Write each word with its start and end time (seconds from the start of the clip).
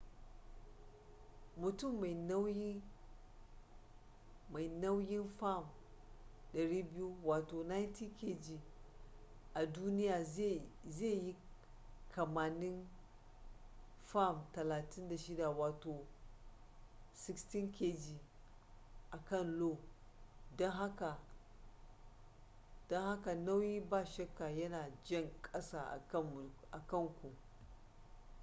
mutum 1.57 1.99
mai 1.99 2.13
nauyin 2.15 2.81
fam 5.39 5.65
200 6.53 7.15
90kg 7.51 8.59
a 9.53 9.65
duniya 9.65 10.23
zai 10.23 10.61
yi 10.99 11.35
kimanin 12.15 12.87
fam 14.03 14.45
36 14.53 16.05
16kg 17.15 18.19
a 19.11 19.17
kan 19.25 19.59
io. 19.59 19.77
don 20.57 20.71
haka 22.99 23.33
nauyi 23.35 23.81
ba 23.81 24.05
shakka 24.05 24.49
yana 24.49 24.91
jan 25.03 25.31
ƙasa 25.41 25.81
akan 26.73 27.09
ku 27.21 27.33